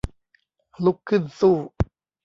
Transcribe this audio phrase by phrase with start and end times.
[0.85, 1.55] ลุกขึ้นสู้